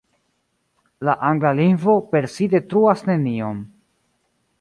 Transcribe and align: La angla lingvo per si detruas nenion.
La 1.07 1.13
angla 1.29 1.51
lingvo 1.59 1.95
per 2.13 2.25
si 2.37 2.47
detruas 2.55 3.05
nenion. 3.11 3.61